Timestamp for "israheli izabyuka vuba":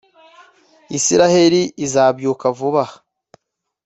0.97-2.83